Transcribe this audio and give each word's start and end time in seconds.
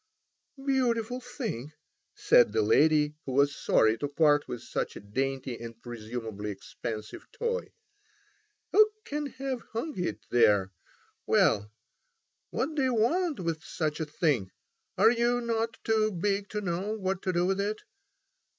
"Beautiful 0.65 1.19
thing!" 1.21 1.73
said 2.15 2.53
the 2.53 2.63
lady, 2.63 3.13
who 3.27 3.33
was 3.33 3.55
sorry 3.55 3.99
to 3.99 4.07
part 4.07 4.47
with 4.47 4.63
such 4.63 4.95
a 4.95 4.99
dainty 4.99 5.59
and 5.59 5.79
presumably 5.79 6.49
expensive 6.49 7.27
toy. 7.31 7.71
"Who 8.71 8.89
can 9.05 9.27
have 9.27 9.61
hung 9.73 9.93
it 9.99 10.25
there? 10.31 10.71
Well, 11.27 11.71
what 12.49 12.73
do 12.73 12.81
you 12.81 12.95
want 12.95 13.41
with 13.41 13.63
such 13.63 13.99
a 13.99 14.05
thing? 14.07 14.49
Are 14.97 15.11
you 15.11 15.39
not 15.39 15.77
too 15.83 16.11
big 16.11 16.49
to 16.49 16.61
know 16.61 16.95
what 16.97 17.21
to 17.21 17.31
do 17.33 17.45
with 17.45 17.61
it? 17.61 17.83